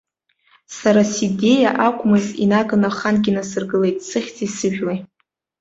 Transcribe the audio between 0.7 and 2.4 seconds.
Сара сидеиа акәмыз,